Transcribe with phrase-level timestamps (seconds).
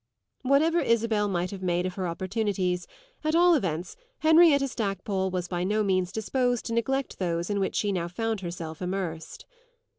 [0.41, 2.87] Whatever Isabel might have made of her opportunities,
[3.23, 7.75] at all events, Henrietta Stackpole was by no means disposed to neglect those in which
[7.75, 9.45] she now found herself immersed.